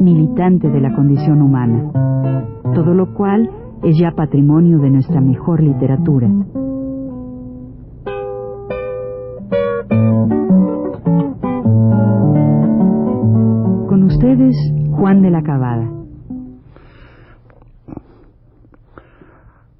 militante 0.00 0.68
de 0.68 0.80
la 0.80 0.94
condición 0.94 1.42
humana, 1.42 1.90
todo 2.74 2.94
lo 2.94 3.14
cual 3.14 3.50
es 3.82 3.98
ya 3.98 4.12
patrimonio 4.12 4.78
de 4.78 4.90
nuestra 4.90 5.20
mejor 5.20 5.62
literatura. 5.62 6.28
Con 13.88 14.02
ustedes, 14.04 14.56
Juan 14.90 15.22
de 15.22 15.30
la 15.30 15.42
Cabada. 15.42 15.90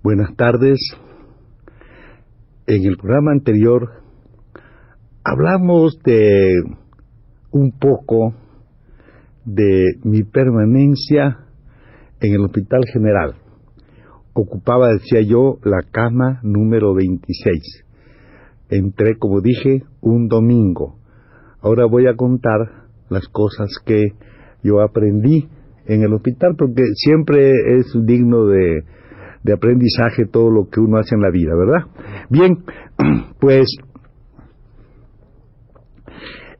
Buenas 0.02 0.36
tardes. 0.36 0.78
En 2.66 2.84
el 2.84 2.96
programa 2.96 3.32
anterior 3.32 4.02
hablamos 5.24 5.98
de 6.04 6.62
un 7.50 7.72
poco 7.72 8.34
de 9.44 9.98
mi 10.04 10.22
permanencia 10.22 11.38
en 12.20 12.34
el 12.34 12.40
Hospital 12.40 12.82
General. 12.92 13.34
Ocupaba, 14.32 14.88
decía 14.88 15.20
yo, 15.20 15.58
la 15.64 15.82
cama 15.90 16.40
número 16.42 16.94
26. 16.94 17.84
Entré, 18.70 19.16
como 19.18 19.40
dije, 19.40 19.84
un 20.00 20.28
domingo. 20.28 20.98
Ahora 21.60 21.86
voy 21.86 22.06
a 22.06 22.16
contar 22.16 22.88
las 23.08 23.28
cosas 23.28 23.68
que 23.84 24.12
yo 24.62 24.80
aprendí 24.80 25.48
en 25.86 26.02
el 26.02 26.12
hospital, 26.14 26.56
porque 26.58 26.82
siempre 26.94 27.52
es 27.78 27.92
digno 28.04 28.46
de, 28.46 28.82
de 29.42 29.52
aprendizaje 29.52 30.24
todo 30.26 30.50
lo 30.50 30.68
que 30.68 30.80
uno 30.80 30.98
hace 30.98 31.14
en 31.14 31.20
la 31.20 31.30
vida, 31.30 31.52
¿verdad? 31.54 31.86
Bien, 32.30 32.64
pues 33.40 33.66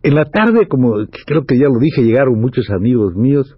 en 0.05 0.15
la 0.15 0.27
tarde, 0.27 0.69
como 0.69 0.93
creo 1.27 1.47
que 1.47 1.59
ya 1.59 1.67
lo 1.67 1.79
dije, 1.79 2.03
llegaron 2.03 2.39
muchos 2.39 2.69
amigos 2.71 3.17
míos. 3.17 3.57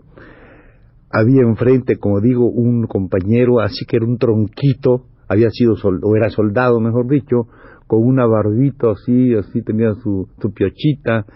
Había 1.10 1.42
enfrente, 1.42 1.96
como 1.96 2.20
digo, 2.20 2.48
un 2.48 2.86
compañero, 2.86 3.60
así 3.60 3.84
que 3.84 3.96
era 3.96 4.06
un 4.06 4.16
tronquito, 4.16 5.06
había 5.28 5.50
sido, 5.50 5.74
o 5.74 6.16
era 6.16 6.30
soldado, 6.30 6.80
mejor 6.80 7.08
dicho, 7.08 7.48
con 7.88 8.06
una 8.06 8.26
barbita 8.26 8.92
así, 8.92 9.34
así 9.34 9.62
tenía 9.62 9.94
su, 9.94 10.28
su 10.40 10.52
piochita. 10.52 11.26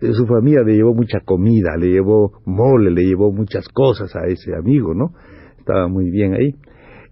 Eh, 0.00 0.12
su 0.12 0.26
familia 0.26 0.62
le 0.62 0.74
llevó 0.74 0.94
mucha 0.94 1.20
comida, 1.20 1.76
le 1.78 1.88
llevó 1.88 2.40
mole, 2.46 2.90
le 2.90 3.04
llevó 3.04 3.32
muchas 3.32 3.68
cosas 3.68 4.16
a 4.16 4.26
ese 4.26 4.54
amigo, 4.54 4.94
¿no? 4.94 5.12
Estaba 5.58 5.86
muy 5.88 6.10
bien 6.10 6.32
ahí. 6.32 6.54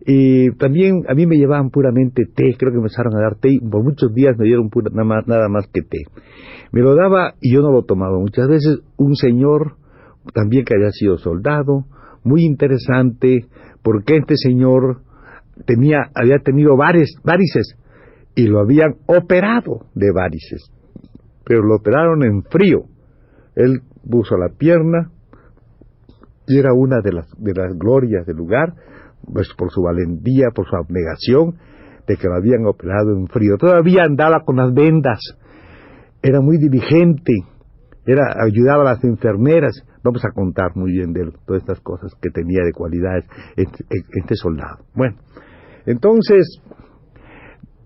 Y 0.07 0.51
también 0.57 1.05
a 1.09 1.15
mí 1.15 1.27
me 1.27 1.37
llevaban 1.37 1.71
puramente 1.71 2.25
té, 2.27 2.55
creo 2.59 2.73
que 2.73 2.79
empezaron 2.79 3.17
a 3.17 3.21
dar 3.21 3.37
té, 3.37 3.53
y 3.53 3.61
por 3.61 3.83
muchos 3.83 4.13
días 4.13 4.37
me 4.39 4.45
dieron 4.45 4.69
pura, 4.69 4.91
nada, 4.93 5.05
más, 5.05 5.27
nada 5.27 5.49
más 5.49 5.67
que 5.73 5.81
té. 5.83 6.05
Me 6.73 6.83
lo 6.83 6.95
daba 6.95 7.35
y 7.41 7.55
yo 7.55 7.63
no 7.63 7.73
lo 7.73 7.85
tomaba. 7.85 8.19
Muchas 8.19 8.49
veces 8.49 8.81
un 8.99 9.15
señor, 9.15 9.77
también 10.35 10.65
que 10.65 10.75
había 10.75 10.91
sido 10.91 11.17
soldado, 11.17 11.87
muy 12.23 12.45
interesante, 12.45 13.47
porque 13.83 14.17
este 14.17 14.37
señor 14.37 15.01
tenía, 15.67 16.11
había 16.15 16.39
tenido 16.39 16.77
varices 16.77 17.77
y 18.35 18.47
lo 18.47 18.61
habían 18.61 18.97
operado 19.07 19.87
de 19.95 20.11
varices, 20.13 20.71
pero 21.45 21.63
lo 21.63 21.77
operaron 21.77 22.25
en 22.25 22.43
frío. 22.43 22.85
Él 23.55 23.81
puso 24.09 24.37
la 24.37 24.49
pierna 24.49 25.11
y 26.47 26.59
era 26.59 26.75
una 26.75 27.01
de 27.01 27.13
las, 27.13 27.31
de 27.39 27.55
las 27.55 27.79
glorias 27.79 28.27
del 28.27 28.37
lugar, 28.37 28.75
pues 29.33 29.49
por 29.57 29.71
su 29.71 29.83
valentía, 29.83 30.49
por 30.55 30.67
su 30.67 30.77
abnegación, 30.77 31.57
de 32.07 32.17
que 32.17 32.29
lo 32.29 32.35
habían 32.35 32.67
operado 32.67 33.17
en 33.17 33.27
frío. 33.29 33.57
Todavía 33.59 34.05
andaba 34.05 34.45
con 34.45 34.57
las 34.57 34.73
vendas, 34.73 35.21
era 36.23 36.41
muy 36.41 36.59
diligente, 36.59 37.33
era, 38.07 38.37
ayudaba 38.45 38.83
a 38.83 38.95
las 38.95 39.05
enfermeras. 39.05 39.83
Vamos 40.03 40.25
a 40.25 40.33
contar 40.33 40.77
muy 40.77 40.93
bien 40.93 41.13
de 41.13 41.23
él, 41.23 41.33
todas 41.47 41.63
estas 41.63 41.81
cosas 41.81 42.13
que 42.21 42.31
tenía 42.31 42.63
de 42.65 42.73
cualidades 42.73 43.25
este, 43.57 43.85
este 43.89 44.35
soldado. 44.35 44.85
Bueno, 44.95 45.17
entonces, 45.87 46.61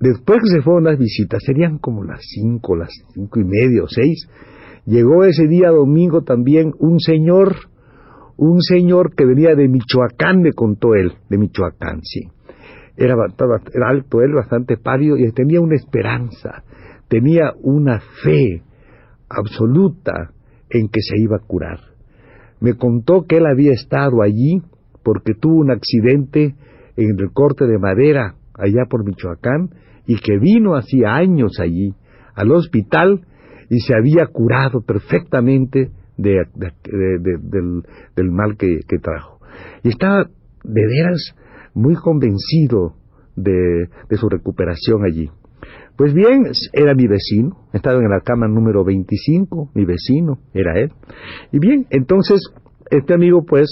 después 0.00 0.38
que 0.42 0.50
se 0.50 0.62
fueron 0.62 0.84
las 0.84 0.98
visitas, 0.98 1.40
serían 1.44 1.78
como 1.78 2.04
las 2.04 2.20
cinco, 2.22 2.76
las 2.76 2.90
cinco 3.14 3.40
y 3.40 3.44
media 3.44 3.84
o 3.84 3.88
seis, 3.88 4.28
llegó 4.84 5.24
ese 5.24 5.46
día 5.46 5.70
domingo 5.70 6.22
también 6.22 6.72
un 6.78 6.98
señor 6.98 7.54
un 8.38 8.62
señor 8.62 9.14
que 9.16 9.26
venía 9.26 9.54
de 9.56 9.68
Michoacán, 9.68 10.40
me 10.40 10.52
contó 10.52 10.94
él, 10.94 11.12
de 11.28 11.38
Michoacán, 11.38 12.00
sí. 12.02 12.28
Era, 12.96 13.14
alto 13.86 14.22
él, 14.22 14.32
bastante 14.32 14.76
pálido, 14.76 15.16
y 15.16 15.30
tenía 15.32 15.60
una 15.60 15.74
esperanza, 15.74 16.62
tenía 17.08 17.52
una 17.62 18.00
fe 18.22 18.62
absoluta 19.28 20.30
en 20.70 20.88
que 20.88 21.00
se 21.00 21.20
iba 21.20 21.36
a 21.36 21.46
curar. 21.46 21.80
Me 22.60 22.74
contó 22.74 23.24
que 23.28 23.38
él 23.38 23.46
había 23.46 23.72
estado 23.72 24.22
allí 24.22 24.62
porque 25.02 25.34
tuvo 25.34 25.56
un 25.56 25.70
accidente 25.70 26.54
en 26.96 27.18
el 27.18 27.32
corte 27.32 27.66
de 27.66 27.78
madera 27.78 28.34
allá 28.54 28.84
por 28.88 29.04
Michoacán 29.04 29.70
y 30.06 30.16
que 30.16 30.38
vino 30.38 30.76
hacía 30.76 31.14
años 31.14 31.58
allí 31.60 31.94
al 32.34 32.52
hospital 32.52 33.22
y 33.68 33.80
se 33.80 33.94
había 33.94 34.26
curado 34.26 34.80
perfectamente 34.80 35.90
de, 36.18 36.44
del, 36.54 37.82
del, 38.14 38.30
mal 38.30 38.56
que, 38.56 38.80
trajo. 39.00 39.40
Y 39.82 39.88
estaba 39.88 40.24
de 40.64 40.86
veras 40.86 41.34
muy 41.74 41.94
convencido 41.94 42.94
de, 43.36 43.88
de 44.08 44.16
su 44.16 44.28
recuperación 44.28 45.04
allí. 45.04 45.30
Pues 45.96 46.14
bien, 46.14 46.44
era 46.72 46.94
mi 46.94 47.06
vecino, 47.06 47.56
estaba 47.72 47.98
en 47.98 48.10
la 48.10 48.20
cama 48.20 48.46
número 48.46 48.84
25, 48.84 49.70
mi 49.74 49.84
vecino, 49.84 50.38
era 50.54 50.78
él. 50.78 50.92
Y 51.50 51.58
bien, 51.58 51.86
entonces, 51.90 52.40
este 52.90 53.14
amigo 53.14 53.44
pues 53.44 53.66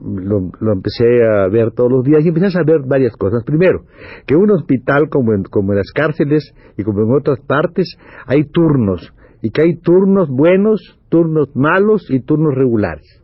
lo, 0.00 0.50
lo, 0.60 0.72
empecé 0.72 1.24
a 1.26 1.48
ver 1.48 1.72
todos 1.72 1.90
los 1.90 2.04
días 2.04 2.24
y 2.24 2.28
empecé 2.28 2.46
a 2.46 2.50
saber 2.50 2.82
varias 2.86 3.16
cosas. 3.16 3.42
Primero, 3.44 3.84
que 4.26 4.36
un 4.36 4.50
hospital 4.50 5.08
como 5.08 5.34
en, 5.34 5.42
como 5.44 5.72
en 5.72 5.78
las 5.78 5.90
cárceles 5.92 6.54
y 6.76 6.84
como 6.84 7.02
en 7.02 7.12
otras 7.12 7.40
partes 7.46 7.96
hay 8.26 8.44
turnos 8.44 9.12
y 9.44 9.50
que 9.50 9.60
hay 9.60 9.76
turnos 9.76 10.30
buenos, 10.30 10.98
turnos 11.10 11.54
malos 11.54 12.06
y 12.08 12.20
turnos 12.20 12.54
regulares. 12.54 13.22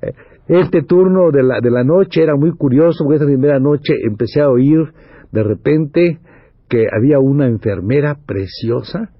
Eh, 0.00 0.14
este 0.48 0.80
turno 0.82 1.30
de 1.30 1.42
la, 1.42 1.60
de 1.60 1.70
la 1.70 1.84
noche 1.84 2.22
era 2.22 2.36
muy 2.36 2.52
curioso, 2.52 3.04
porque 3.04 3.16
esa 3.16 3.26
primera 3.26 3.60
noche 3.60 3.92
empecé 4.08 4.40
a 4.40 4.48
oír 4.48 4.78
de 5.32 5.42
repente 5.42 6.20
que 6.70 6.86
había 6.90 7.18
una 7.18 7.48
enfermera 7.48 8.16
preciosa 8.26 9.10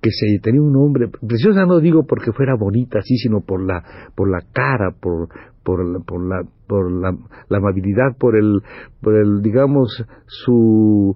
que 0.00 0.10
se 0.10 0.38
tenía 0.42 0.62
un 0.62 0.72
nombre 0.72 1.08
preciosa 1.08 1.66
no 1.66 1.80
digo 1.80 2.06
porque 2.08 2.32
fuera 2.32 2.56
bonita 2.58 2.98
así 2.98 3.16
sino 3.18 3.40
por 3.40 3.64
la 3.64 3.84
por 4.16 4.28
la 4.28 4.40
cara 4.52 4.90
por 5.00 5.28
por, 5.62 6.04
por 6.04 6.28
la 6.28 6.42
por 6.72 6.90
la, 6.90 7.14
amabilidad 7.50 8.16
por 8.18 8.34
el 8.34 8.62
por 9.02 9.14
el 9.14 9.42
digamos 9.42 10.02
su 10.24 11.14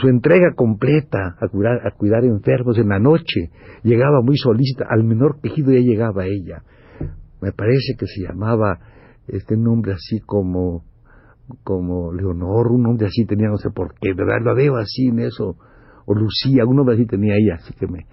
su 0.00 0.08
entrega 0.08 0.54
completa 0.56 1.36
a 1.38 1.48
cuidar 1.48 1.86
a 1.86 1.90
cuidar 1.90 2.24
enfermos 2.24 2.78
en 2.78 2.88
la 2.88 2.98
noche. 2.98 3.50
Llegaba 3.82 4.22
muy 4.22 4.38
solícita 4.38 4.86
al 4.88 5.04
menor 5.04 5.40
quejido 5.42 5.72
ya 5.72 5.80
llegaba 5.80 6.24
ella. 6.24 6.62
Me 7.42 7.52
parece 7.52 7.96
que 7.98 8.06
se 8.06 8.22
llamaba 8.22 8.78
este 9.28 9.58
nombre 9.58 9.92
así 9.92 10.20
como 10.24 10.84
como 11.62 12.10
Leonor 12.10 12.72
un 12.72 12.84
nombre 12.84 13.06
así 13.06 13.26
tenía 13.26 13.48
no 13.48 13.58
sé 13.58 13.68
por 13.68 13.92
qué 14.00 14.14
verdad 14.14 14.38
lo 14.42 14.54
veo 14.54 14.76
así 14.76 15.08
en 15.08 15.18
eso. 15.18 15.56
O 16.06 16.14
Lucía 16.14 16.64
un 16.66 16.76
nombre 16.76 16.94
así 16.94 17.04
tenía 17.04 17.34
ella 17.34 17.56
así 17.56 17.74
que 17.74 17.86
me 17.86 18.06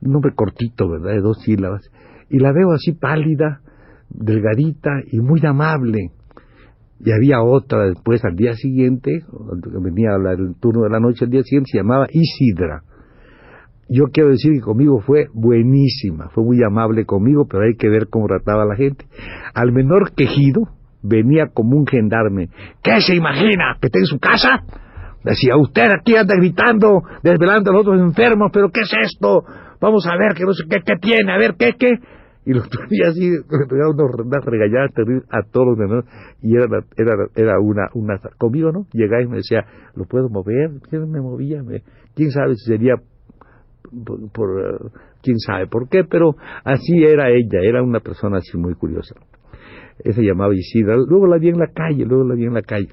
un 0.00 0.12
nombre 0.12 0.32
cortito 0.34 0.88
verdad 0.88 1.12
de 1.12 1.20
dos 1.20 1.42
sílabas. 1.42 1.82
Y 2.30 2.38
la 2.38 2.52
veo 2.52 2.72
así 2.72 2.92
pálida 2.92 3.60
delgadita 4.08 4.90
y 5.10 5.20
muy 5.20 5.44
amable. 5.44 6.12
Y 7.00 7.12
había 7.12 7.42
otra 7.42 7.86
después 7.86 8.24
al 8.24 8.34
día 8.34 8.54
siguiente, 8.54 9.22
venía 9.80 10.10
el 10.16 10.56
turno 10.60 10.82
de 10.82 10.90
la 10.90 11.00
noche 11.00 11.24
al 11.24 11.30
día 11.30 11.42
siguiente, 11.42 11.70
se 11.72 11.78
llamaba 11.78 12.06
Isidra. 12.10 12.82
Yo 13.88 14.06
quiero 14.12 14.30
decir 14.30 14.52
que 14.54 14.60
conmigo 14.60 15.00
fue 15.00 15.28
buenísima, 15.32 16.28
fue 16.30 16.44
muy 16.44 16.62
amable 16.62 17.06
conmigo, 17.06 17.46
pero 17.48 17.64
hay 17.64 17.74
que 17.78 17.88
ver 17.88 18.08
cómo 18.08 18.26
trataba 18.26 18.64
a 18.64 18.66
la 18.66 18.76
gente. 18.76 19.06
Al 19.54 19.72
menor 19.72 20.12
quejido 20.14 20.68
venía 21.02 21.46
como 21.54 21.76
un 21.76 21.86
gendarme. 21.86 22.48
¿Qué 22.82 23.00
se 23.00 23.14
imagina? 23.14 23.76
¿Que 23.80 23.86
está 23.86 23.98
en 23.98 24.06
su 24.06 24.18
casa? 24.18 24.62
Decía, 25.24 25.56
usted 25.56 25.90
aquí 25.90 26.16
anda 26.16 26.34
gritando, 26.36 27.02
desvelando 27.22 27.70
a 27.70 27.74
los 27.74 27.82
otros 27.82 28.00
enfermos, 28.00 28.50
pero 28.52 28.70
¿qué 28.70 28.80
es 28.80 28.92
esto? 29.12 29.44
Vamos 29.80 30.06
a 30.06 30.16
ver, 30.16 30.34
que 30.34 30.44
no 30.44 30.52
sé 30.52 30.64
qué, 30.68 30.80
qué 30.84 30.96
tiene, 31.00 31.32
a 31.32 31.38
ver, 31.38 31.54
¿qué, 31.58 31.74
qué? 31.78 31.98
Y 32.48 32.54
lo 32.54 32.62
tenía 32.62 33.08
así, 33.10 33.28
le 33.28 34.40
regañadas 34.40 34.90
a 35.28 35.42
todos 35.52 35.66
los 35.66 35.78
demás, 35.78 36.04
y 36.40 36.56
era, 36.56 36.64
era, 36.96 37.12
era 37.34 37.60
una, 37.60 37.90
una, 37.92 38.18
conmigo, 38.38 38.72
¿no? 38.72 38.86
Llegaba 38.94 39.22
y 39.22 39.26
me 39.26 39.36
decía, 39.36 39.66
¿lo 39.94 40.06
puedo 40.06 40.30
mover? 40.30 40.70
¿Quién 40.88 41.10
me 41.10 41.20
movía? 41.20 41.62
¿Quién 42.14 42.30
sabe 42.30 42.54
si 42.56 42.72
sería 42.72 42.94
por, 44.32 44.60
eh, 44.64 44.90
quién 45.22 45.38
sabe 45.38 45.66
por 45.66 45.90
qué, 45.90 46.04
pero 46.04 46.36
así 46.64 47.04
era 47.04 47.28
ella, 47.28 47.60
era 47.62 47.82
una 47.82 48.00
persona 48.00 48.38
así 48.38 48.56
muy 48.56 48.74
curiosa. 48.74 49.14
Esa 50.02 50.22
llamaba 50.22 50.54
Isidra, 50.54 50.96
luego 50.96 51.26
la 51.26 51.36
vi 51.36 51.50
en 51.50 51.58
la 51.58 51.68
calle, 51.68 52.06
luego 52.06 52.24
la 52.24 52.34
vi 52.34 52.46
en 52.46 52.54
la 52.54 52.62
calle. 52.62 52.88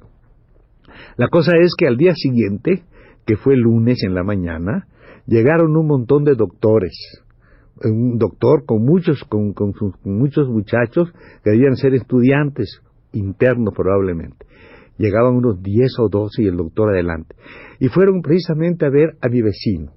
La 1.16 1.30
cosa 1.30 1.54
es 1.58 1.76
que 1.78 1.88
al 1.88 1.96
día 1.96 2.14
siguiente, 2.14 2.84
que 3.26 3.38
fue 3.38 3.56
lunes 3.56 4.04
en 4.04 4.16
la 4.16 4.24
mañana, 4.24 4.88
llegaron 5.28 5.78
un 5.78 5.88
montón 5.88 6.26
de 6.26 6.36
doctores, 6.36 7.24
un 7.84 8.18
doctor 8.18 8.66
con 8.66 8.84
muchos, 8.84 9.24
con, 9.26 9.54
con, 9.54 9.74
muchos 10.04 10.48
muchachos 10.48 11.12
que 11.44 11.52
debían 11.52 11.76
ser 11.76 11.94
estudiantes, 11.94 12.82
internos 13.12 13.74
probablemente. 13.76 14.46
Llegaban 14.98 15.36
unos 15.36 15.62
10 15.62 16.00
o 16.00 16.10
12 16.10 16.44
y 16.44 16.48
el 16.48 16.58
doctor 16.58 16.90
adelante. 16.90 17.36
Y 17.80 17.90
fueron 17.90 18.22
precisamente 18.22 18.86
a 18.86 18.90
ver 18.90 19.18
a 19.22 19.28
mi 19.28 19.42
vecino. 19.42 19.92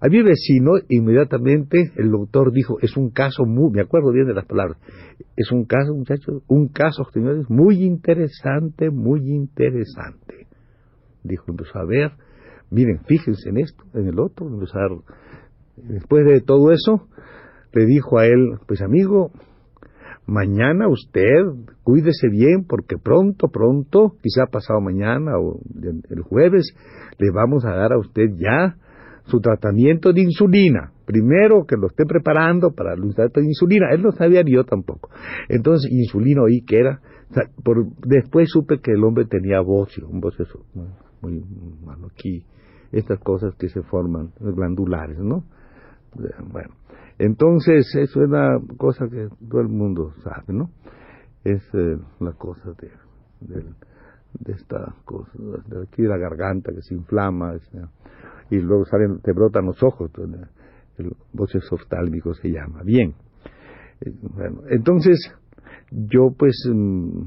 A 0.00 0.08
mi 0.08 0.20
vecino, 0.20 0.72
inmediatamente 0.88 1.92
el 1.96 2.10
doctor 2.10 2.52
dijo, 2.52 2.76
es 2.80 2.96
un 2.96 3.10
caso 3.10 3.44
muy, 3.44 3.70
me 3.70 3.82
acuerdo 3.82 4.10
bien 4.10 4.26
de 4.26 4.34
las 4.34 4.46
palabras, 4.46 4.76
es 5.36 5.52
un 5.52 5.64
caso, 5.64 5.94
muchachos, 5.94 6.42
un 6.48 6.66
caso, 6.70 7.04
señores, 7.12 7.48
muy 7.48 7.84
interesante, 7.84 8.90
muy 8.90 9.20
interesante. 9.30 10.48
Dijo, 11.22 11.44
empezó 11.46 11.78
a 11.78 11.86
ver, 11.86 12.10
miren, 12.68 13.04
fíjense 13.06 13.50
en 13.50 13.58
esto, 13.58 13.84
en 13.94 14.08
el 14.08 14.18
otro, 14.18 14.48
empezó 14.48 14.76
a 14.76 14.88
Después 15.76 16.24
de 16.26 16.40
todo 16.40 16.70
eso, 16.70 17.08
le 17.72 17.86
dijo 17.86 18.18
a 18.18 18.26
él, 18.26 18.58
pues 18.66 18.82
amigo, 18.82 19.30
mañana 20.26 20.88
usted 20.88 21.40
cuídese 21.82 22.28
bien 22.28 22.64
porque 22.68 22.96
pronto, 22.98 23.48
pronto, 23.48 24.14
quizá 24.22 24.46
pasado 24.46 24.80
mañana 24.80 25.32
o 25.38 25.60
el 26.10 26.22
jueves, 26.22 26.74
le 27.18 27.30
vamos 27.30 27.64
a 27.64 27.74
dar 27.74 27.92
a 27.92 27.98
usted 27.98 28.30
ya 28.36 28.76
su 29.24 29.40
tratamiento 29.40 30.12
de 30.12 30.22
insulina. 30.22 30.92
Primero 31.04 31.64
que 31.66 31.76
lo 31.76 31.88
esté 31.88 32.04
preparando 32.04 32.72
para 32.72 32.94
el 32.94 33.00
tratamiento 33.00 33.40
de 33.40 33.46
insulina. 33.46 33.86
Él 33.92 34.02
no 34.02 34.12
sabía 34.12 34.42
ni 34.42 34.54
yo 34.54 34.64
tampoco. 34.64 35.10
Entonces, 35.48 35.90
insulina 35.90 36.42
oí 36.42 36.62
que 36.62 36.78
era. 36.78 37.00
por, 37.62 37.86
después 38.06 38.50
supe 38.50 38.80
que 38.80 38.92
el 38.92 39.04
hombre 39.04 39.26
tenía 39.26 39.60
bocio, 39.60 40.08
un 40.08 40.20
bocio 40.20 40.44
muy, 41.20 41.42
malo 41.84 42.08
aquí. 42.12 42.44
Estas 42.90 43.18
cosas 43.20 43.54
que 43.54 43.68
se 43.68 43.82
forman, 43.82 44.32
glandulares, 44.38 45.18
¿no? 45.18 45.44
Bueno, 46.14 46.74
entonces 47.18 47.86
eso 47.94 48.22
es 48.22 48.28
una 48.28 48.58
cosa 48.76 49.08
que 49.08 49.28
todo 49.48 49.60
el 49.60 49.68
mundo 49.68 50.12
sabe, 50.22 50.52
¿no? 50.52 50.70
Es 51.44 51.62
eh, 51.74 51.96
la 52.20 52.32
cosa 52.32 52.72
de, 52.80 52.90
de, 53.40 54.52
esta 54.52 54.94
cosa, 55.04 55.30
de 55.38 55.82
aquí 55.82 56.02
la 56.02 56.16
garganta 56.16 56.72
que 56.72 56.82
se 56.82 56.94
inflama 56.94 57.54
y 58.50 58.56
luego 58.56 58.84
salen, 58.84 59.20
te 59.20 59.32
brotan 59.32 59.66
los 59.66 59.82
ojos, 59.82 60.10
el 60.98 61.12
voces 61.32 61.64
oftálmico 61.72 62.34
se 62.34 62.48
llama. 62.48 62.82
Bien, 62.84 63.14
eh, 64.00 64.12
bueno, 64.20 64.62
entonces 64.68 65.18
yo 65.90 66.34
pues, 66.36 66.56
mm, 66.72 67.22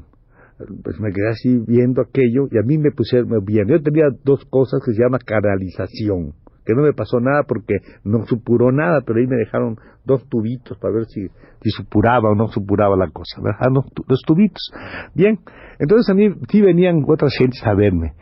pues 0.82 1.00
me 1.00 1.12
quedé 1.12 1.28
así 1.28 1.58
viendo 1.66 2.02
aquello 2.02 2.48
y 2.50 2.58
a 2.58 2.62
mí 2.62 2.78
me 2.78 2.90
pusieron 2.90 3.44
bien. 3.44 3.68
Yo 3.68 3.82
tenía 3.82 4.06
dos 4.24 4.44
cosas 4.46 4.80
que 4.84 4.92
se 4.92 5.02
llama 5.02 5.18
canalización, 5.18 6.34
que 6.66 6.74
no 6.74 6.82
me 6.82 6.92
pasó 6.92 7.20
nada 7.20 7.44
porque 7.46 7.76
no 8.04 8.26
supuró 8.26 8.72
nada, 8.72 9.00
pero 9.06 9.20
ahí 9.20 9.26
me 9.26 9.36
dejaron 9.36 9.76
dos 10.04 10.28
tubitos 10.28 10.76
para 10.78 10.94
ver 10.94 11.04
si, 11.06 11.28
si 11.62 11.70
supuraba 11.70 12.30
o 12.30 12.34
no 12.34 12.48
supuraba 12.48 12.96
la 12.96 13.08
cosa. 13.10 13.40
Me 13.40 13.50
dejaron 13.50 13.74
dos 13.74 14.22
tubitos. 14.26 14.72
Bien, 15.14 15.38
entonces 15.78 16.10
a 16.10 16.14
mí 16.14 16.28
sí 16.48 16.60
venían 16.60 17.04
otras 17.06 17.32
gentes 17.38 17.62
a 17.64 17.74
verme. 17.74 18.14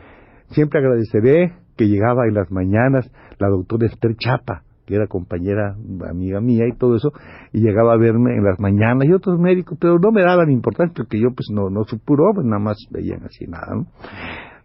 Siempre 0.50 0.79
agradeceré 0.79 1.55
que 1.76 1.87
llegaba 1.87 2.26
en 2.29 2.35
las 2.35 2.50
mañanas 2.50 3.11
la 3.38 3.49
doctora 3.49 3.87
Esther 3.87 4.14
Chapa, 4.17 4.62
que 4.87 4.94
era 4.94 5.06
compañera, 5.06 5.75
amiga 6.08 6.40
mía 6.40 6.64
y 6.69 6.76
todo 6.76 6.97
eso, 6.97 7.12
y 7.52 7.61
llegaba 7.61 7.94
a 7.94 7.97
verme 7.97 8.37
en 8.37 8.44
las 8.44 8.61
mañanas 8.61 9.06
y 9.08 9.12
otros 9.12 9.40
médicos, 9.40 9.79
pero 9.81 9.99
no 9.99 10.12
me 10.12 10.23
daban 10.23 10.50
importancia 10.50 10.94
porque 10.94 11.19
yo 11.19 11.29
pues 11.35 11.49
no, 11.50 11.70
no 11.70 11.85
supuró, 11.85 12.32
pues 12.35 12.47
nada 12.47 12.61
más 12.61 12.76
veían 12.90 13.25
así 13.25 13.47
nada, 13.47 13.75
¿no? 13.75 13.87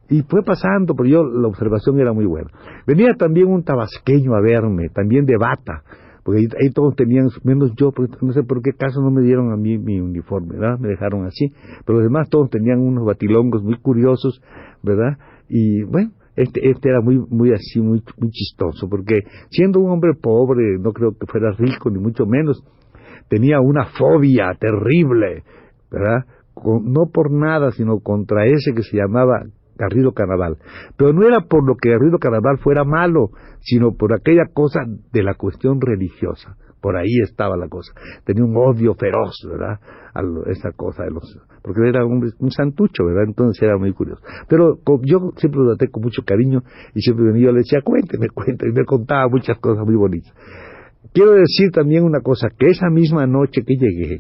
Y 0.10 0.24
fue 0.24 0.42
pasando, 0.44 0.96
pero 0.96 1.10
yo 1.10 1.24
la 1.24 1.48
observación 1.48 2.00
era 2.00 2.14
muy 2.14 2.26
buena. 2.26 2.50
Venía 2.88 3.14
también 3.14 3.48
un 3.48 3.64
tabasqueño 3.64 4.36
a 4.36 4.42
verme, 4.42 4.90
también 4.90 5.26
de 5.26 5.38
bata, 5.38 5.84
porque 6.24 6.48
ahí, 6.60 6.70
todos 6.72 6.96
tenían, 6.96 7.30
menos 7.44 7.74
yo, 7.76 7.92
no 8.22 8.34
sé 8.34 8.44
por 8.44 8.62
qué 8.62 8.72
caso 8.74 9.02
no 9.02 9.12
me 9.12 9.22
dieron 9.22 9.52
a 9.52 9.56
mí 9.56 9.78
mi 9.78 10.00
uniforme, 10.00 10.58
¿verdad? 10.58 10.80
Me 10.80 10.90
dejaron 10.90 11.26
así, 11.26 11.54
pero 11.86 12.00
los 12.00 12.04
demás 12.04 12.30
todos 12.30 12.50
tenían 12.50 12.80
unos 12.80 13.06
batilongos 13.06 13.64
muy 13.64 13.78
curiosos, 13.78 14.42
¿verdad? 14.84 15.18
Y 15.48 15.84
bueno, 15.84 16.12
este, 16.36 16.70
este 16.70 16.90
era 16.90 17.02
muy, 17.02 17.18
muy 17.30 17.54
así, 17.54 17.80
muy, 17.80 18.02
muy 18.18 18.30
chistoso, 18.32 18.88
porque 18.90 19.22
siendo 19.50 19.80
un 19.80 19.92
hombre 19.92 20.14
pobre, 20.20 20.78
no 20.80 20.92
creo 20.92 21.12
que 21.20 21.28
fuera 21.28 21.52
rico, 21.52 21.90
ni 21.90 22.00
mucho 22.00 22.26
menos, 22.26 22.64
tenía 23.28 23.60
una 23.60 23.86
fobia 23.98 24.56
terrible, 24.60 25.44
¿verdad? 25.92 26.26
no 26.84 27.06
por 27.14 27.32
nada, 27.32 27.72
sino 27.72 28.00
contra 28.00 28.46
ese 28.46 28.74
que 28.76 28.84
se 28.84 28.98
llamaba 28.98 29.46
Garrido 29.80 30.12
Carnaval. 30.12 30.58
Pero 30.98 31.14
no 31.14 31.26
era 31.26 31.42
por 31.42 31.66
lo 31.66 31.76
que 31.76 31.90
Garrido 31.90 32.20
Carnaval 32.20 32.60
fuera 32.60 32.84
malo, 32.84 33.30
sino 33.62 33.94
por 33.94 34.14
aquella 34.14 34.46
cosa 34.54 34.82
de 34.86 35.24
la 35.24 35.34
cuestión 35.36 35.80
religiosa. 35.80 36.58
Por 36.82 36.96
ahí 36.96 37.20
estaba 37.24 37.58
la 37.58 37.68
cosa. 37.68 37.94
Tenía 38.26 38.44
un 38.44 38.56
odio 38.56 38.94
feroz, 38.96 39.36
¿verdad? 39.50 39.80
A 40.14 40.22
esa 40.50 40.72
cosa 40.72 41.04
de 41.04 41.12
los... 41.12 41.24
Porque 41.62 41.88
era 41.88 42.06
un, 42.06 42.32
santucho, 42.52 43.06
¿verdad? 43.06 43.24
Entonces 43.28 43.62
era 43.62 43.78
muy 43.78 43.92
curioso. 43.94 44.22
Pero 44.48 44.80
yo 45.04 45.32
siempre 45.36 45.62
lo 45.62 45.76
traté 45.76 45.92
con 45.92 46.04
mucho 46.04 46.24
cariño 46.26 46.64
y 46.94 47.02
siempre 47.02 47.26
venía 47.26 47.50
y 47.50 47.54
le 47.54 47.60
decía, 47.60 47.82
cuénteme, 47.84 48.30
cuénteme, 48.30 48.72
y 48.72 48.74
me 48.74 48.86
contaba 48.86 49.28
muchas 49.28 49.58
cosas 49.60 49.86
muy 49.86 49.96
bonitas. 49.96 50.34
Quiero 51.14 51.32
decir 51.32 51.72
también 51.72 52.04
una 52.04 52.22
cosa, 52.22 52.50
que 52.58 52.68
esa 52.68 52.90
misma 52.90 53.28
noche 53.28 53.64
que 53.66 53.76
llegué, 53.76 54.20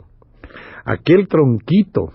aquel 0.83 1.27
tronquito 1.27 2.12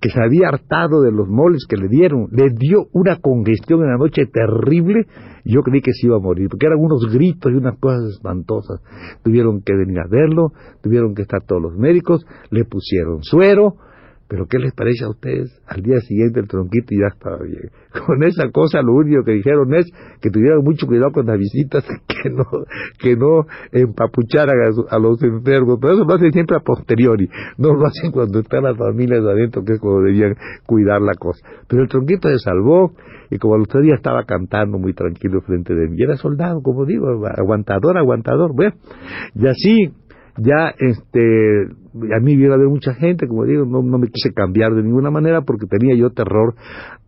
que 0.00 0.10
se 0.10 0.20
había 0.22 0.48
hartado 0.48 1.02
de 1.02 1.12
los 1.12 1.28
moles 1.28 1.66
que 1.68 1.76
le 1.76 1.88
dieron, 1.88 2.28
le 2.32 2.50
dio 2.50 2.86
una 2.92 3.16
congestión 3.16 3.82
en 3.82 3.90
la 3.90 3.98
noche 3.98 4.26
terrible 4.26 5.06
yo 5.44 5.62
creí 5.62 5.80
que 5.80 5.92
se 5.92 6.06
iba 6.06 6.16
a 6.16 6.20
morir, 6.20 6.48
porque 6.48 6.66
eran 6.66 6.78
unos 6.78 7.06
gritos 7.10 7.52
y 7.52 7.54
unas 7.54 7.78
cosas 7.78 8.10
espantosas. 8.10 8.80
Tuvieron 9.22 9.62
que 9.62 9.74
venir 9.74 9.98
a 9.98 10.08
verlo, 10.08 10.52
tuvieron 10.82 11.14
que 11.14 11.22
estar 11.22 11.42
todos 11.44 11.62
los 11.62 11.76
médicos, 11.76 12.24
le 12.50 12.64
pusieron 12.64 13.22
suero, 13.22 13.76
pero 14.30 14.46
¿qué 14.46 14.60
les 14.60 14.72
parece 14.72 15.04
a 15.04 15.08
ustedes? 15.08 15.60
Al 15.66 15.82
día 15.82 15.98
siguiente 16.02 16.38
el 16.38 16.46
tronquito 16.46 16.94
ya 16.94 17.08
estaba 17.08 17.38
bien. 17.42 17.68
Con 18.06 18.22
esa 18.22 18.48
cosa 18.52 18.80
lo 18.80 18.92
único 18.94 19.24
que 19.24 19.32
dijeron 19.32 19.74
es 19.74 19.90
que 20.20 20.30
tuvieran 20.30 20.62
mucho 20.62 20.86
cuidado 20.86 21.10
con 21.10 21.26
las 21.26 21.36
visitas, 21.36 21.84
que 22.06 22.30
no, 22.30 22.44
que 23.00 23.16
no 23.16 23.44
empapucharan 23.72 24.54
a, 24.88 24.98
los 25.00 25.20
enfermos. 25.20 25.78
Pero 25.80 25.94
eso 25.94 26.04
lo 26.04 26.14
hacen 26.14 26.30
siempre 26.32 26.56
a 26.56 26.60
posteriori. 26.60 27.28
No 27.58 27.74
lo 27.74 27.86
hacen 27.88 28.12
cuando 28.12 28.38
están 28.38 28.62
las 28.62 28.76
familias 28.76 29.18
adentro, 29.24 29.64
que 29.64 29.72
es 29.72 29.80
cuando 29.80 30.02
debían 30.02 30.36
cuidar 30.64 31.02
la 31.02 31.14
cosa. 31.14 31.44
Pero 31.66 31.82
el 31.82 31.88
tronquito 31.88 32.28
se 32.28 32.38
salvó 32.38 32.92
y 33.30 33.38
como 33.38 33.56
el 33.56 33.62
otro 33.62 33.80
día 33.80 33.96
estaba 33.96 34.22
cantando 34.26 34.78
muy 34.78 34.94
tranquilo 34.94 35.40
frente 35.40 35.74
de 35.74 35.88
mí. 35.88 36.00
Era 36.00 36.16
soldado, 36.16 36.62
como 36.62 36.86
digo, 36.86 37.08
aguantador, 37.36 37.98
aguantador. 37.98 38.54
Bueno, 38.54 38.76
y 39.34 39.48
así 39.48 39.92
ya 40.36 40.74
este 40.78 41.68
a 42.14 42.20
mí 42.20 42.36
viene 42.36 42.52
a 42.52 42.56
haber 42.56 42.68
mucha 42.68 42.94
gente, 42.94 43.26
como 43.26 43.44
digo, 43.44 43.64
no, 43.64 43.82
no 43.82 43.98
me 43.98 44.08
quise 44.08 44.32
cambiar 44.32 44.72
de 44.74 44.82
ninguna 44.82 45.10
manera 45.10 45.42
porque 45.42 45.66
tenía 45.66 45.94
yo 45.96 46.10
terror 46.10 46.54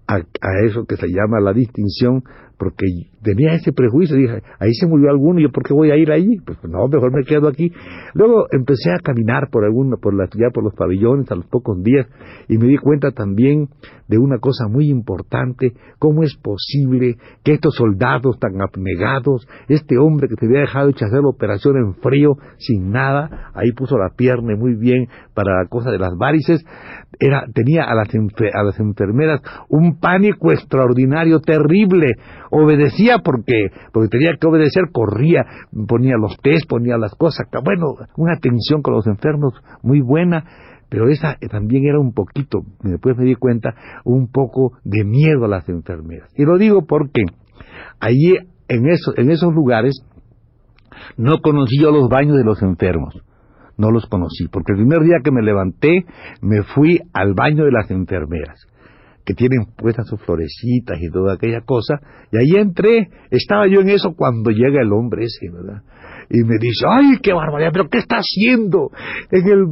a, 0.06 0.16
a, 0.16 0.66
eso 0.66 0.84
que 0.86 0.96
se 0.96 1.08
llama 1.08 1.40
la 1.40 1.52
distinción 1.52 2.24
porque 2.58 2.86
tenía 3.22 3.54
ese 3.54 3.72
prejuicio, 3.72 4.16
dije, 4.16 4.42
ahí 4.58 4.72
se 4.74 4.86
murió 4.86 5.10
alguno, 5.10 5.40
¿yo 5.40 5.50
por 5.50 5.62
qué 5.64 5.72
voy 5.72 5.90
a 5.90 5.96
ir 5.96 6.10
allí? 6.10 6.38
Pues 6.44 6.58
no, 6.64 6.88
mejor 6.88 7.12
me 7.14 7.24
quedo 7.24 7.48
aquí. 7.48 7.72
Luego 8.14 8.46
empecé 8.50 8.90
a 8.90 8.98
caminar 9.02 9.48
por 9.50 9.64
alguna, 9.64 9.96
por 9.96 10.14
la, 10.14 10.26
ya 10.34 10.50
por 10.52 10.64
los 10.64 10.74
pabellones 10.74 11.30
a 11.30 11.36
los 11.36 11.46
pocos 11.46 11.82
días, 11.82 12.06
y 12.48 12.58
me 12.58 12.66
di 12.66 12.78
cuenta 12.78 13.12
también 13.12 13.68
de 14.08 14.18
una 14.18 14.38
cosa 14.38 14.68
muy 14.68 14.90
importante, 14.90 15.72
cómo 15.98 16.22
es 16.22 16.36
posible 16.36 17.16
que 17.44 17.52
estos 17.52 17.74
soldados 17.74 18.38
tan 18.38 18.60
abnegados, 18.60 19.46
este 19.68 19.96
hombre 19.98 20.28
que 20.28 20.34
se 20.38 20.46
había 20.46 20.60
dejado 20.60 20.90
hecho 20.90 21.06
hacer 21.06 21.20
la 21.22 21.30
operación 21.30 21.76
en 21.76 21.94
frío, 21.94 22.36
sin 22.58 22.90
nada, 22.90 23.50
ahí 23.54 23.72
puso 23.72 23.96
la 23.96 24.10
pierna 24.14 24.54
muy 24.56 24.74
bien 24.74 25.06
para 25.34 25.62
la 25.62 25.68
cosa 25.68 25.90
de 25.90 25.98
las 25.98 26.14
varices, 26.16 26.64
era, 27.18 27.46
tenía 27.54 27.84
a 27.84 27.94
las, 27.94 28.08
a 28.54 28.62
las 28.62 28.80
enfermeras 28.80 29.40
un 29.68 29.98
pánico 29.98 30.52
extraordinario, 30.52 31.40
terrible, 31.40 32.14
obedecía 32.50 33.11
porque, 33.18 33.70
porque 33.92 34.08
tenía 34.08 34.36
que 34.40 34.46
obedecer, 34.46 34.84
corría, 34.92 35.44
ponía 35.86 36.16
los 36.16 36.36
test, 36.38 36.68
ponía 36.68 36.96
las 36.98 37.14
cosas, 37.14 37.46
bueno, 37.64 37.94
una 38.16 38.34
atención 38.34 38.82
con 38.82 38.94
los 38.94 39.06
enfermos 39.06 39.54
muy 39.82 40.00
buena, 40.00 40.44
pero 40.88 41.08
esa 41.08 41.36
también 41.50 41.84
era 41.86 41.98
un 41.98 42.12
poquito, 42.12 42.60
después 42.82 43.16
me 43.16 43.24
di 43.24 43.34
cuenta, 43.34 43.74
un 44.04 44.30
poco 44.30 44.72
de 44.84 45.04
miedo 45.04 45.44
a 45.44 45.48
las 45.48 45.68
enfermeras. 45.68 46.30
Y 46.36 46.44
lo 46.44 46.58
digo 46.58 46.86
porque 46.86 47.22
allí, 47.98 48.34
en, 48.68 48.84
en 49.16 49.30
esos 49.30 49.54
lugares, 49.54 50.04
no 51.16 51.38
conocí 51.40 51.80
yo 51.80 51.90
los 51.90 52.08
baños 52.08 52.36
de 52.36 52.44
los 52.44 52.62
enfermos. 52.62 53.22
no 53.78 53.90
los 53.90 54.06
conocí, 54.06 54.48
porque 54.52 54.72
el 54.72 54.78
primer 54.78 55.00
día 55.00 55.16
que 55.24 55.32
me 55.32 55.42
levanté 55.42 56.04
me 56.42 56.62
fui 56.62 57.00
al 57.14 57.32
baño 57.34 57.64
de 57.64 57.72
las 57.72 57.90
enfermeras 57.90 58.66
que 59.24 59.34
tienen 59.34 59.66
puestas 59.76 60.06
sus 60.08 60.20
florecitas 60.22 60.98
y 61.00 61.10
toda 61.10 61.34
aquella 61.34 61.60
cosa, 61.60 62.00
y 62.32 62.36
ahí 62.36 62.60
entré, 62.60 63.08
estaba 63.30 63.66
yo 63.68 63.80
en 63.80 63.90
eso 63.90 64.14
cuando 64.16 64.50
llega 64.50 64.82
el 64.82 64.92
hombre 64.92 65.24
ese, 65.24 65.50
¿verdad? 65.50 65.82
Y 66.30 66.44
me 66.44 66.56
dice, 66.58 66.86
ay, 66.88 67.18
qué 67.22 67.32
barbaridad, 67.32 67.70
pero 67.72 67.88
¿qué 67.88 67.98
está 67.98 68.16
haciendo 68.16 68.90
en 69.30 69.46
el, 69.46 69.66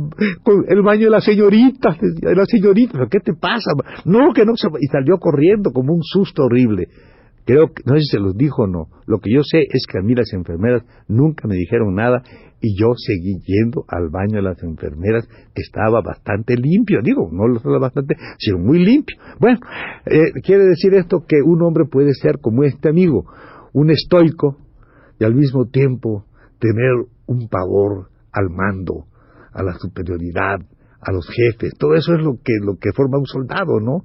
el 0.68 0.82
baño 0.82 1.04
de 1.04 1.10
la 1.10 1.20
señorita? 1.20 1.96
De 2.00 2.34
la 2.34 2.44
señorita, 2.44 2.92
¿pero 2.92 3.08
qué 3.08 3.20
te 3.20 3.32
pasa? 3.32 3.70
No, 4.04 4.32
que 4.34 4.44
no 4.44 4.56
se... 4.56 4.68
Y 4.78 4.86
salió 4.88 5.16
corriendo 5.18 5.70
como 5.72 5.94
un 5.94 6.02
susto 6.02 6.44
horrible. 6.44 6.88
Creo 7.46 7.68
que, 7.68 7.82
no 7.86 7.94
sé 7.94 8.00
si 8.00 8.16
se 8.16 8.20
los 8.20 8.36
dijo 8.36 8.64
o 8.64 8.66
no. 8.66 8.88
Lo 9.06 9.18
que 9.18 9.32
yo 9.32 9.42
sé 9.42 9.60
es 9.70 9.86
que 9.90 9.98
a 9.98 10.02
mí 10.02 10.14
las 10.14 10.32
enfermeras 10.34 10.82
nunca 11.08 11.48
me 11.48 11.54
dijeron 11.54 11.94
nada 11.94 12.22
y 12.60 12.78
yo 12.78 12.92
seguí 12.96 13.40
yendo 13.44 13.84
al 13.88 14.10
baño 14.10 14.36
de 14.36 14.42
las 14.42 14.62
enfermeras 14.62 15.26
que 15.54 15.62
estaba 15.62 16.02
bastante 16.02 16.56
limpio. 16.56 17.00
Digo, 17.02 17.28
no 17.32 17.48
lo 17.48 17.56
estaba 17.56 17.78
bastante, 17.78 18.16
sino 18.38 18.58
muy 18.58 18.84
limpio. 18.84 19.16
Bueno, 19.38 19.58
eh, 20.06 20.32
quiere 20.44 20.64
decir 20.64 20.94
esto 20.94 21.24
que 21.26 21.36
un 21.42 21.62
hombre 21.62 21.84
puede 21.90 22.12
ser 22.14 22.38
como 22.40 22.64
este 22.64 22.90
amigo, 22.90 23.24
un 23.72 23.90
estoico 23.90 24.58
y 25.18 25.24
al 25.24 25.34
mismo 25.34 25.66
tiempo 25.66 26.24
tener 26.58 26.92
un 27.26 27.48
pavor 27.48 28.08
al 28.32 28.50
mando, 28.50 29.06
a 29.52 29.62
la 29.62 29.74
superioridad, 29.74 30.60
a 31.00 31.12
los 31.12 31.26
jefes. 31.28 31.72
Todo 31.78 31.94
eso 31.94 32.14
es 32.14 32.22
lo 32.22 32.34
que, 32.44 32.52
lo 32.62 32.76
que 32.76 32.92
forma 32.94 33.18
un 33.18 33.26
soldado, 33.26 33.80
¿no? 33.80 34.04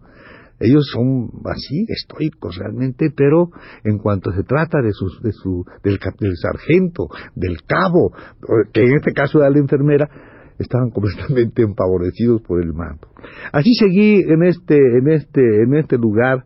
Ellos 0.60 0.90
son 0.92 1.30
así, 1.46 1.86
estoicos 1.90 2.58
realmente, 2.58 3.10
pero 3.16 3.50
en 3.84 3.98
cuanto 3.98 4.32
se 4.32 4.44
trata 4.44 4.82
de, 4.82 4.92
sus, 4.92 5.22
de 5.22 5.32
su, 5.32 5.66
del, 5.84 6.00
sargento, 6.36 7.08
del 7.36 7.62
cabo, 7.64 8.14
que 8.72 8.84
en 8.84 8.96
este 8.96 9.12
caso 9.12 9.40
era 9.40 9.50
la 9.50 9.60
enfermera, 9.60 10.10
estaban 10.58 10.90
completamente 10.94 11.62
empavorecidos 11.62 12.42
por 12.42 12.62
el 12.62 12.74
mando. 12.74 13.08
Así 13.52 13.74
seguí 13.74 14.22
en 14.22 14.44
este, 14.44 14.76
en 14.76 15.10
este, 15.10 15.42
en 15.42 15.76
este 15.76 15.98
lugar 15.98 16.46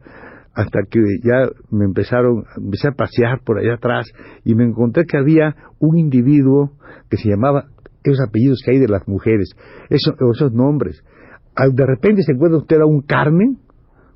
hasta 0.54 0.80
que 0.90 1.00
ya 1.24 1.48
me 1.70 1.86
empezaron, 1.86 2.44
a 2.44 2.92
pasear 2.92 3.42
por 3.46 3.60
allá 3.60 3.76
atrás 3.76 4.08
y 4.44 4.56
me 4.56 4.66
encontré 4.66 5.06
que 5.06 5.18
había 5.18 5.56
un 5.80 5.98
individuo 5.98 6.74
que 7.10 7.18
se 7.18 7.30
llamaba, 7.30 7.68
esos 8.04 8.20
apellidos 8.28 8.62
que 8.66 8.72
hay 8.72 8.80
de 8.80 8.88
las 8.88 9.08
mujeres, 9.08 9.52
esos, 9.90 10.16
esos 10.36 10.52
nombres. 10.52 11.02
Ah, 11.56 11.68
de 11.72 11.86
repente 11.86 12.24
se 12.24 12.34
encuentra 12.34 12.58
usted 12.58 12.80
a 12.82 12.86
un 12.86 13.02
Carmen, 13.02 13.58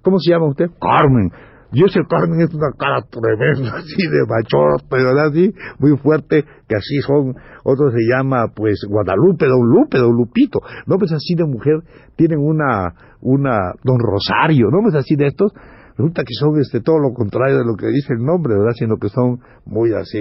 ¿Cómo 0.03 0.19
se 0.19 0.31
llama 0.31 0.49
usted? 0.49 0.69
Carmen. 0.79 1.31
Y 1.73 1.83
ese 1.83 2.01
Carmen 2.07 2.39
es 2.41 2.53
una 2.53 2.71
cara 2.77 3.01
tremenda, 3.09 3.77
así 3.77 4.07
de 4.07 4.25
machor, 4.27 4.83
pero 4.89 5.09
así, 5.27 5.51
muy 5.79 5.97
fuerte, 5.97 6.45
que 6.67 6.75
así 6.75 6.99
son, 6.99 7.33
otro 7.63 7.89
se 7.89 7.97
llama, 8.07 8.45
pues, 8.55 8.85
Guadalupe, 8.87 9.47
Don 9.47 9.65
Lupe, 9.67 9.97
Don 9.97 10.15
Lupito, 10.15 10.59
nombres 10.85 11.11
así 11.13 11.33
de 11.33 11.45
mujer, 11.45 11.81
tienen 12.15 12.37
una, 12.39 12.93
una, 13.21 13.73
Don 13.83 13.97
Rosario, 13.97 14.69
nombres 14.69 14.93
así 14.93 15.15
de 15.15 15.25
estos, 15.25 15.51
resulta 15.97 16.21
que 16.21 16.33
son 16.39 16.59
este 16.59 16.79
todo 16.81 16.99
lo 16.99 17.13
contrario 17.13 17.57
de 17.57 17.65
lo 17.65 17.75
que 17.75 17.87
dice 17.87 18.13
el 18.13 18.23
nombre, 18.23 18.53
¿verdad? 18.53 18.73
Sino 18.77 18.97
que 18.97 19.09
son 19.09 19.39
muy 19.65 19.93
así, 19.93 20.19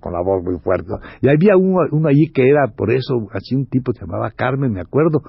con 0.00 0.12
la 0.12 0.20
voz 0.22 0.42
muy 0.44 0.58
fuerte. 0.60 0.92
Y 1.22 1.28
había 1.28 1.56
uno, 1.56 1.80
uno 1.92 2.08
allí 2.08 2.30
que 2.30 2.48
era, 2.48 2.68
por 2.76 2.90
eso, 2.90 3.26
así 3.32 3.54
un 3.54 3.66
tipo 3.66 3.92
se 3.94 4.04
llamaba 4.04 4.30
Carmen, 4.36 4.72
me 4.72 4.80
acuerdo, 4.80 5.22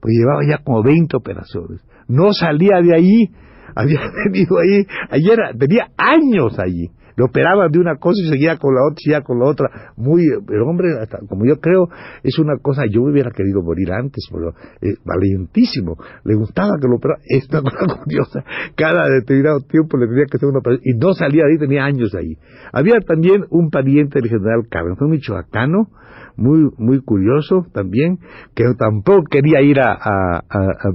pues 0.00 0.14
llevaba 0.16 0.40
ya 0.48 0.64
como 0.64 0.82
20 0.82 1.16
operaciones. 1.16 1.82
No 2.10 2.32
salía 2.32 2.80
de 2.82 2.94
ahí, 2.94 3.30
había 3.74 4.00
venido 4.24 4.58
ahí, 4.58 4.84
ayer 5.10 5.38
tenía 5.58 5.88
años 5.96 6.58
allí 6.58 6.90
lo 7.16 7.26
operaban 7.26 7.70
de 7.70 7.78
una 7.78 7.96
cosa 7.96 8.20
y 8.22 8.28
seguía 8.28 8.56
con 8.56 8.74
la 8.74 8.82
otra, 8.84 8.96
seguía 8.98 9.20
con 9.22 9.38
la 9.38 9.46
otra. 9.46 9.92
Muy, 9.96 10.24
el 10.24 10.62
hombre, 10.62 10.88
como 11.28 11.44
yo 11.46 11.56
creo, 11.60 11.88
es 12.22 12.38
una 12.38 12.56
cosa, 12.60 12.82
yo 12.90 13.02
hubiera 13.02 13.30
querido 13.30 13.62
morir 13.62 13.92
antes, 13.92 14.28
pero 14.30 14.50
eh, 14.80 14.96
valientísimo. 15.04 15.96
Le 16.24 16.34
gustaba 16.34 16.70
que 16.80 16.88
lo 16.88 16.96
operara. 16.96 17.20
Es 17.30 17.48
una 17.50 17.62
cosa 17.62 18.02
curiosa. 18.02 18.44
Cada 18.76 19.08
determinado 19.08 19.60
tiempo 19.60 19.96
le 19.96 20.06
tenía 20.06 20.24
que 20.30 20.36
hacer 20.36 20.48
una 20.48 20.58
operación 20.58 20.82
y 20.84 20.98
no 20.98 21.12
salía 21.14 21.44
de 21.44 21.52
ahí, 21.52 21.58
tenía 21.58 21.84
años 21.84 22.14
ahí. 22.14 22.36
Había 22.72 23.00
también 23.00 23.44
un 23.50 23.70
pariente 23.70 24.20
del 24.20 24.28
general 24.28 24.66
Carmen, 24.68 24.96
fue 24.96 25.06
un 25.06 25.12
michoacano, 25.12 25.88
muy 26.36 26.70
muy 26.78 27.00
curioso 27.00 27.66
también 27.72 28.18
que 28.54 28.64
tampoco 28.78 29.24
quería 29.30 29.60
ir 29.60 29.80
a, 29.80 29.92
a, 29.92 30.42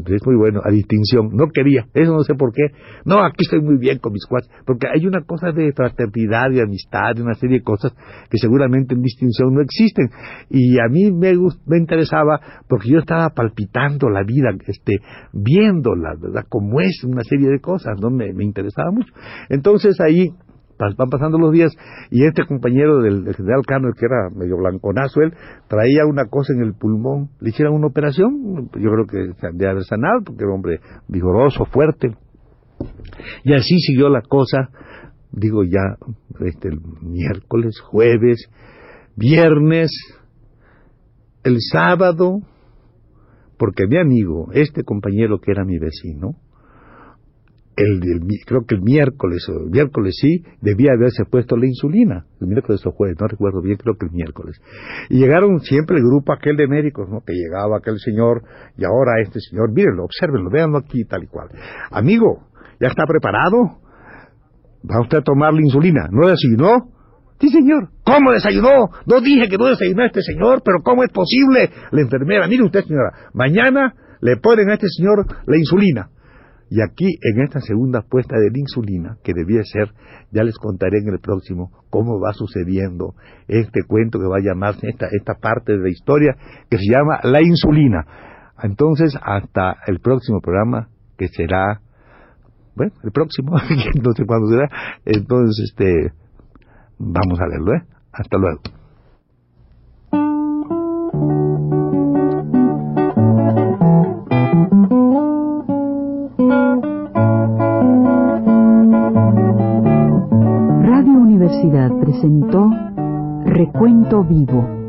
es 0.07 0.25
muy 0.25 0.35
bueno 0.35 0.61
a 0.63 0.71
distinción 0.71 1.29
no 1.33 1.47
quería 1.53 1.85
eso 1.93 2.13
no 2.13 2.23
sé 2.23 2.33
por 2.33 2.51
qué 2.51 2.63
no 3.05 3.23
aquí 3.23 3.43
estoy 3.43 3.61
muy 3.61 3.77
bien 3.77 3.99
con 3.99 4.13
mis 4.13 4.25
cuates 4.25 4.49
porque 4.65 4.87
hay 4.87 5.05
una 5.05 5.21
cosa 5.21 5.51
de 5.51 5.71
fraternidad 5.73 6.05
y 6.23 6.59
amistad 6.59 7.15
y 7.15 7.21
una 7.21 7.33
serie 7.33 7.59
de 7.59 7.63
cosas 7.63 7.93
que 8.29 8.37
seguramente 8.37 8.95
en 8.95 9.01
distinción 9.01 9.53
no 9.53 9.61
existen. 9.61 10.09
Y 10.49 10.79
a 10.79 10.87
mí 10.89 11.11
me 11.11 11.33
me 11.65 11.77
interesaba 11.77 12.39
porque 12.67 12.89
yo 12.89 12.99
estaba 12.99 13.29
palpitando 13.29 14.09
la 14.09 14.23
vida 14.23 14.49
este 14.67 14.99
viéndola 15.33 16.15
verdad 16.19 16.45
como 16.49 16.79
es 16.79 17.03
una 17.03 17.23
serie 17.23 17.49
de 17.49 17.59
cosas 17.59 17.99
no 17.99 18.09
me, 18.09 18.33
me 18.33 18.43
interesaba 18.43 18.91
mucho. 18.91 19.13
Entonces 19.49 19.99
ahí 19.99 20.29
van 20.77 21.09
pasando 21.09 21.37
los 21.37 21.51
días 21.51 21.71
y 22.11 22.25
este 22.25 22.45
compañero 22.45 23.01
del, 23.01 23.33
general 23.33 23.61
Cano, 23.65 23.89
que 23.97 24.05
era 24.05 24.29
medio 24.35 24.57
blanconazo, 24.57 25.21
él 25.21 25.33
traía 25.67 26.05
una 26.05 26.25
cosa 26.25 26.53
en 26.53 26.61
el 26.61 26.73
pulmón, 26.73 27.29
le 27.39 27.49
hicieron 27.49 27.75
una 27.75 27.87
operación, 27.87 28.69
yo 28.73 28.89
creo 28.91 29.05
que 29.07 29.49
de 29.53 29.69
haber 29.69 29.83
sanado, 29.83 30.21
porque 30.25 30.43
era 30.43 30.51
un 30.51 30.55
hombre 30.55 30.79
vigoroso, 31.07 31.65
fuerte. 31.65 32.15
Y 33.43 33.53
así 33.53 33.79
siguió 33.79 34.09
la 34.09 34.21
cosa, 34.21 34.69
digo 35.35 35.63
ya, 35.63 35.97
este, 36.45 36.69
el 36.69 36.79
miércoles, 37.01 37.79
jueves, 37.79 38.49
viernes, 39.15 39.91
el 41.43 41.57
sábado, 41.59 42.39
porque 43.57 43.87
mi 43.87 43.97
amigo, 43.97 44.49
este 44.53 44.83
compañero 44.83 45.39
que 45.39 45.51
era 45.51 45.63
mi 45.63 45.77
vecino, 45.77 46.35
el, 47.77 47.99
creo 48.45 48.65
que 48.65 48.75
el 48.75 48.81
miércoles, 48.81 49.45
el 49.49 49.69
miércoles 49.69 50.15
sí, 50.19 50.43
debía 50.61 50.93
haberse 50.93 51.25
puesto 51.25 51.57
la 51.57 51.65
insulina, 51.65 52.25
el 52.39 52.47
miércoles 52.47 52.81
o 52.85 52.91
jueves, 52.91 53.17
no 53.19 53.27
recuerdo 53.27 53.61
bien, 53.61 53.77
creo 53.77 53.95
que 53.97 54.05
el 54.05 54.13
miércoles. 54.13 54.59
Y 55.09 55.19
llegaron 55.19 55.59
siempre 55.59 55.97
el 55.97 56.03
grupo 56.03 56.31
aquel 56.33 56.55
de 56.55 56.67
médicos, 56.67 57.09
¿no? 57.09 57.19
Que 57.21 57.33
llegaba 57.33 57.77
aquel 57.77 57.99
señor, 57.99 58.43
y 58.77 58.85
ahora 58.85 59.21
este 59.21 59.39
señor, 59.41 59.73
mírenlo, 59.73 60.05
observenlo, 60.05 60.49
véanlo 60.49 60.77
aquí, 60.77 61.03
tal 61.03 61.23
y 61.23 61.27
cual. 61.27 61.49
Amigo, 61.91 62.47
¿ya 62.79 62.87
está 62.87 63.03
preparado? 63.05 63.84
¿Va 64.89 65.01
usted 65.01 65.19
a 65.19 65.21
tomar 65.21 65.53
la 65.53 65.61
insulina? 65.61 66.07
¿No 66.11 66.27
desayunó? 66.27 66.91
Sí, 67.39 67.49
señor. 67.49 67.89
¿Cómo 68.03 68.31
desayunó? 68.31 68.89
No 69.05 69.19
dije 69.19 69.49
que 69.49 69.57
no 69.57 69.65
desayunó 69.65 70.05
este 70.05 70.21
señor, 70.21 70.61
pero 70.63 70.79
¿cómo 70.83 71.03
es 71.03 71.11
posible? 71.11 71.69
La 71.91 72.01
enfermera, 72.01 72.47
mire 72.47 72.63
usted, 72.63 72.83
señora, 72.85 73.11
mañana 73.33 73.93
le 74.21 74.37
ponen 74.37 74.69
a 74.69 74.75
este 74.75 74.87
señor 74.87 75.25
la 75.45 75.57
insulina. 75.57 76.09
Y 76.69 76.81
aquí, 76.81 77.05
en 77.21 77.41
esta 77.41 77.59
segunda 77.61 78.01
puesta 78.01 78.37
de 78.37 78.49
la 78.49 78.57
insulina, 78.57 79.17
que 79.23 79.33
debía 79.35 79.61
ser, 79.63 79.91
ya 80.31 80.43
les 80.43 80.57
contaré 80.57 80.97
en 80.99 81.09
el 81.13 81.19
próximo 81.19 81.71
cómo 81.89 82.19
va 82.19 82.33
sucediendo 82.33 83.13
este 83.47 83.81
cuento 83.87 84.19
que 84.19 84.27
va 84.27 84.37
a 84.37 84.43
llamarse 84.43 84.87
esta, 84.89 85.07
esta 85.11 85.35
parte 85.35 85.73
de 85.73 85.83
la 85.83 85.89
historia, 85.89 86.35
que 86.69 86.77
se 86.77 86.91
llama 86.91 87.19
La 87.23 87.41
insulina. 87.41 88.05
Entonces, 88.63 89.15
hasta 89.21 89.77
el 89.85 89.99
próximo 89.99 90.39
programa, 90.41 90.89
que 91.17 91.27
será, 91.27 91.81
bueno, 92.75 92.93
el 93.03 93.11
próximo, 93.11 93.51
no 94.03 94.11
sé 94.13 94.25
cuándo 94.25 94.47
será, 94.49 94.69
entonces, 95.05 95.69
este, 95.69 96.13
vamos 96.97 97.39
a 97.39 97.47
verlo, 97.47 97.73
¿eh? 97.73 97.83
Hasta 98.11 98.37
luego. 98.37 98.61
presentó 112.05 112.69
Recuento 113.45 114.23
Vivo. 114.23 114.84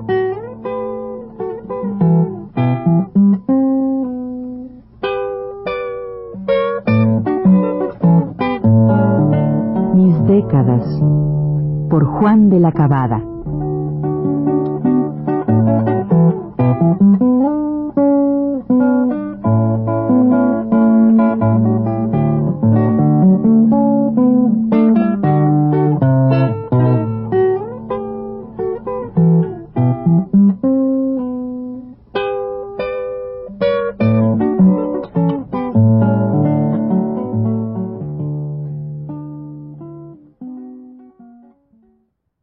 Juan 12.88 13.15